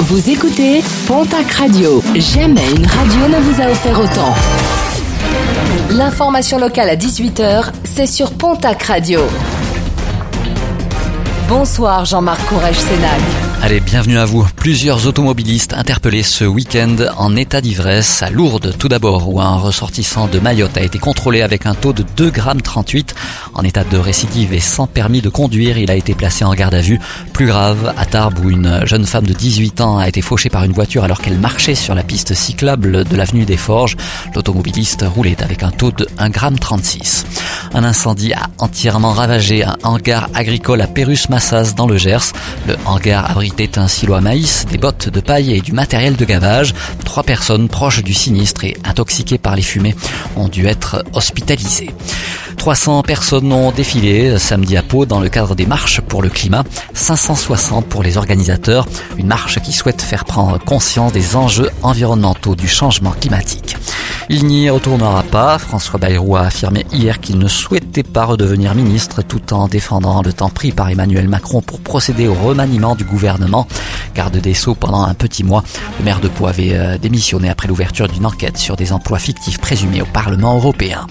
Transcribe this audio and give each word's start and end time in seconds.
Vous 0.00 0.28
écoutez 0.30 0.82
Pontac 1.06 1.50
Radio. 1.52 2.02
Jamais 2.16 2.68
une 2.76 2.86
radio 2.86 3.28
ne 3.28 3.40
vous 3.40 3.62
a 3.62 3.70
offert 3.70 3.98
autant. 3.98 4.34
L'information 5.90 6.58
locale 6.58 6.90
à 6.90 6.96
18h, 6.96 7.70
c'est 7.84 8.06
sur 8.06 8.32
Pontac 8.32 8.82
Radio. 8.82 9.20
Bonsoir 11.48 12.06
Jean-Marc 12.06 12.42
Courage-Sénac. 12.46 13.20
Allez, 13.60 13.80
bienvenue 13.80 14.18
à 14.18 14.24
vous. 14.24 14.46
Plusieurs 14.56 15.06
automobilistes 15.06 15.74
interpellés 15.74 16.22
ce 16.22 16.44
week-end 16.44 16.96
en 17.18 17.36
état 17.36 17.60
d'ivresse 17.60 18.22
à 18.22 18.30
Lourdes 18.30 18.74
tout 18.78 18.88
d'abord, 18.88 19.28
où 19.28 19.40
un 19.42 19.56
ressortissant 19.56 20.26
de 20.26 20.38
Mayotte 20.38 20.76
a 20.78 20.82
été 20.82 20.98
contrôlé 20.98 21.42
avec 21.42 21.66
un 21.66 21.74
taux 21.74 21.92
de 21.92 22.02
2,38 22.02 22.96
g 22.96 23.04
en 23.52 23.62
état 23.62 23.84
de 23.84 23.98
récidive 23.98 24.54
et 24.54 24.60
sans 24.60 24.86
permis 24.86 25.20
de 25.20 25.28
conduire. 25.28 25.76
Il 25.76 25.90
a 25.90 25.96
été 25.96 26.14
placé 26.14 26.44
en 26.46 26.54
garde 26.54 26.74
à 26.74 26.80
vue. 26.80 26.98
Plus 27.34 27.46
grave, 27.46 27.92
à 27.96 28.06
Tarbes, 28.06 28.38
où 28.42 28.48
une 28.48 28.86
jeune 28.86 29.04
femme 29.04 29.26
de 29.26 29.34
18 29.34 29.82
ans 29.82 29.98
a 29.98 30.08
été 30.08 30.22
fauchée 30.22 30.48
par 30.48 30.64
une 30.64 30.72
voiture 30.72 31.04
alors 31.04 31.20
qu'elle 31.20 31.38
marchait 31.38 31.74
sur 31.74 31.94
la 31.94 32.02
piste 32.02 32.32
cyclable 32.32 33.04
de 33.04 33.16
l'avenue 33.16 33.44
des 33.44 33.58
Forges. 33.58 33.96
L'automobiliste 34.34 35.04
roulait 35.06 35.42
avec 35.42 35.62
un 35.62 35.70
taux 35.70 35.92
de 35.92 36.06
1,36 36.18 36.94
g. 36.94 37.26
Un 37.74 37.82
incendie 37.82 38.32
a 38.32 38.50
entièrement 38.58 39.12
ravagé 39.12 39.64
un 39.64 39.76
hangar 39.82 40.28
agricole 40.32 40.80
à 40.80 40.86
Pérus-Massas 40.86 41.74
dans 41.74 41.88
le 41.88 41.98
Gers. 41.98 42.32
Le 42.68 42.76
hangar 42.86 43.28
abrite 43.28 43.58
était 43.58 43.80
un 43.80 43.88
silo 43.88 44.14
à 44.14 44.20
maïs, 44.20 44.64
des 44.70 44.78
bottes 44.78 45.08
de 45.08 45.20
paille 45.20 45.52
et 45.52 45.60
du 45.60 45.72
matériel 45.72 46.14
de 46.14 46.24
gavage. 46.24 46.72
Trois 47.04 47.24
personnes 47.24 47.68
proches 47.68 48.04
du 48.04 48.14
sinistre 48.14 48.64
et 48.64 48.76
intoxiquées 48.84 49.38
par 49.38 49.56
les 49.56 49.62
fumées 49.62 49.96
ont 50.36 50.46
dû 50.46 50.66
être 50.66 51.04
hospitalisées. 51.14 51.90
300 52.56 53.02
personnes 53.02 53.52
ont 53.52 53.72
défilé 53.72 54.38
samedi 54.38 54.76
à 54.76 54.82
Pau 54.82 55.04
dans 55.04 55.18
le 55.18 55.28
cadre 55.28 55.56
des 55.56 55.66
marches 55.66 56.00
pour 56.00 56.22
le 56.22 56.28
climat, 56.28 56.62
560 56.94 57.86
pour 57.86 58.04
les 58.04 58.16
organisateurs, 58.16 58.86
une 59.18 59.26
marche 59.26 59.58
qui 59.60 59.72
souhaite 59.72 60.00
faire 60.00 60.24
prendre 60.24 60.58
conscience 60.58 61.12
des 61.12 61.34
enjeux 61.34 61.70
environnementaux 61.82 62.54
du 62.54 62.68
changement 62.68 63.10
climatique. 63.10 63.76
Il 64.30 64.46
n'y 64.46 64.70
retournera 64.70 65.22
pas. 65.22 65.58
François 65.58 65.98
Bayrou 65.98 66.36
a 66.36 66.42
affirmé 66.42 66.86
hier 66.92 67.20
qu'il 67.20 67.38
ne 67.38 67.46
souhaitait 67.46 68.02
pas 68.02 68.24
redevenir 68.24 68.74
ministre 68.74 69.20
tout 69.22 69.52
en 69.52 69.68
défendant 69.68 70.22
le 70.22 70.32
temps 70.32 70.48
pris 70.48 70.72
par 70.72 70.88
Emmanuel 70.88 71.28
Macron 71.28 71.60
pour 71.60 71.80
procéder 71.80 72.26
au 72.26 72.34
remaniement 72.34 72.94
du 72.94 73.04
gouvernement. 73.04 73.68
Garde 74.14 74.36
des 74.36 74.54
Sceaux 74.54 74.74
pendant 74.74 75.02
un 75.02 75.14
petit 75.14 75.44
mois, 75.44 75.64
le 75.98 76.04
maire 76.04 76.20
de 76.20 76.28
Pau 76.28 76.46
avait 76.46 76.74
euh, 76.74 76.98
démissionné 76.98 77.48
après 77.48 77.68
l'ouverture 77.68 78.08
d'une 78.08 78.26
enquête 78.26 78.56
sur 78.56 78.76
des 78.76 78.92
emplois 78.92 79.18
fictifs 79.18 79.58
présumés 79.58 80.02
au 80.02 80.06
Parlement 80.06 80.56
européen. 80.56 81.06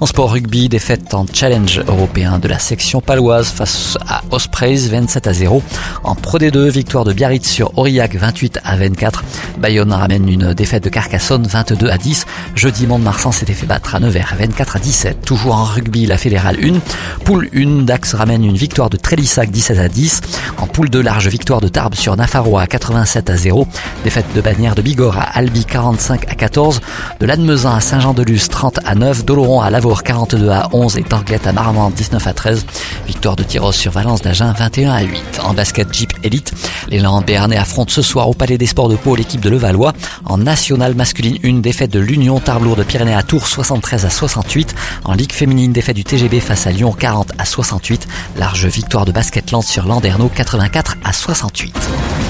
En 0.00 0.06
sport 0.06 0.32
rugby, 0.32 0.68
défaite 0.68 1.14
en 1.14 1.26
challenge 1.32 1.80
européen 1.86 2.38
de 2.38 2.48
la 2.48 2.58
section 2.58 3.00
paloise 3.00 3.48
face 3.48 3.98
à 4.08 4.22
Ospreys 4.30 4.88
27 4.88 5.26
à 5.26 5.32
0. 5.32 5.62
En 6.04 6.14
Pro 6.14 6.38
D2, 6.38 6.68
victoire 6.68 7.04
de 7.04 7.12
Biarritz 7.12 7.46
sur 7.46 7.76
Aurillac 7.78 8.16
28 8.16 8.60
à 8.64 8.76
24. 8.76 9.24
Bayonne 9.58 9.92
ramène 9.92 10.28
une 10.28 10.54
défaite 10.54 10.84
de 10.84 10.88
Carcassonne 10.88 11.46
22 11.46 11.88
à 11.88 11.98
10. 11.98 12.26
Jeudi, 12.54 12.86
Mont-de-Marsan 12.86 13.30
s'était 13.32 13.52
fait 13.52 13.66
battre 13.66 13.94
à 13.94 14.00
Nevers 14.00 14.34
24 14.38 14.76
à 14.76 14.78
17. 14.78 15.20
Toujours 15.24 15.54
en 15.54 15.64
rugby, 15.64 16.06
la 16.06 16.16
fédérale 16.16 16.56
1. 16.62 16.78
Poule 17.24 17.48
1, 17.54 17.82
Dax 17.82 18.14
ramène 18.14 18.44
une 18.44 18.56
victoire 18.56 18.90
de 18.90 18.96
Trélissac 18.96 19.50
17 19.50 19.78
à 19.78 19.88
10. 19.88 20.20
En 20.58 20.66
poule 20.66 20.88
2, 20.90 21.02
large 21.02 21.28
victoire 21.28 21.60
de 21.60 21.68
Tarbes 21.68 21.94
sur 21.94 22.16
Nafaroa 22.40 22.66
87 22.66 23.28
à 23.28 23.36
0. 23.36 23.66
Défaite 24.02 24.24
de 24.34 24.40
Bagnères 24.40 24.74
de 24.74 24.80
Bigorre 24.80 25.18
à 25.18 25.36
Albi 25.36 25.66
45 25.66 26.24
à 26.30 26.34
14. 26.34 26.80
De 27.20 27.26
Lannemezan 27.26 27.74
à 27.74 27.80
Saint-Jean-de-Luz 27.80 28.48
30 28.48 28.80
à 28.86 28.94
9. 28.94 29.26
d'Oloron 29.26 29.60
à 29.60 29.68
Lavour 29.68 30.02
42 30.02 30.48
à 30.48 30.68
11 30.72 30.96
et 30.96 31.02
Torglette 31.02 31.46
à 31.46 31.52
Marmande 31.52 31.92
19 31.92 32.26
à 32.26 32.32
13. 32.32 32.64
Victoire 33.06 33.36
de 33.36 33.42
Tyros 33.42 33.72
sur 33.72 33.92
Valence 33.92 34.22
d'Agen 34.22 34.54
21 34.56 34.90
à 34.90 35.02
8. 35.02 35.40
En 35.44 35.52
basket 35.52 35.92
Jeep 35.92 36.12
Elite, 36.22 36.54
l'élan 36.88 37.20
Béarnais 37.20 37.58
affronte 37.58 37.90
ce 37.90 38.00
soir 38.00 38.26
au 38.26 38.32
Palais 38.32 38.56
des 38.56 38.66
Sports 38.66 38.88
de 38.88 38.96
Pau 38.96 39.16
l'équipe 39.16 39.42
de 39.42 39.50
Levallois. 39.50 39.92
En 40.24 40.38
nationale 40.38 40.94
masculine, 40.94 41.36
une 41.42 41.60
défaite 41.60 41.90
de 41.90 42.00
l'Union 42.00 42.40
Tarblour 42.40 42.76
de 42.76 42.84
Pyrénées 42.84 43.14
à 43.14 43.22
Tours 43.22 43.46
73 43.46 44.06
à 44.06 44.10
68. 44.10 44.74
En 45.04 45.12
Ligue 45.12 45.32
féminine, 45.32 45.72
défaite 45.72 45.96
du 45.96 46.04
TGB 46.04 46.40
face 46.40 46.66
à 46.66 46.70
Lyon 46.70 46.94
40 46.98 47.32
à 47.36 47.44
68. 47.44 48.08
Large 48.38 48.64
victoire 48.64 49.04
de 49.04 49.12
Basketland 49.12 49.62
sur 49.62 49.86
Landerneau 49.86 50.30
84 50.34 50.96
à 51.04 51.12
68. 51.12 52.29